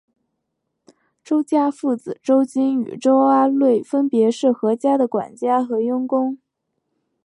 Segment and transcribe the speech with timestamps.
[1.23, 6.39] 周家父子周金与周阿瑞分别是何家的管家和佣工。